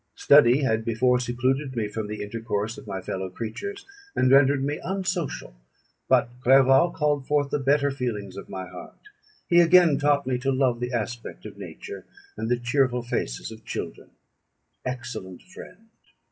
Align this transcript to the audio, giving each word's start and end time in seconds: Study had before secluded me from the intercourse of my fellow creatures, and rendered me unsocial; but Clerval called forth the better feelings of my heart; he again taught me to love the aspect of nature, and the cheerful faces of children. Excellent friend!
Study 0.15 0.63
had 0.63 0.83
before 0.83 1.19
secluded 1.19 1.75
me 1.75 1.87
from 1.87 2.07
the 2.07 2.23
intercourse 2.23 2.75
of 2.75 2.87
my 2.87 3.01
fellow 3.01 3.29
creatures, 3.29 3.85
and 4.15 4.31
rendered 4.31 4.63
me 4.63 4.79
unsocial; 4.83 5.53
but 6.09 6.27
Clerval 6.41 6.89
called 6.89 7.27
forth 7.27 7.51
the 7.51 7.59
better 7.59 7.91
feelings 7.91 8.35
of 8.35 8.49
my 8.49 8.67
heart; 8.67 8.97
he 9.47 9.61
again 9.61 9.99
taught 9.99 10.25
me 10.25 10.39
to 10.39 10.51
love 10.51 10.79
the 10.79 10.91
aspect 10.91 11.45
of 11.45 11.59
nature, 11.59 12.03
and 12.35 12.49
the 12.49 12.57
cheerful 12.57 13.03
faces 13.03 13.51
of 13.51 13.63
children. 13.63 14.09
Excellent 14.83 15.43
friend! 15.43 15.89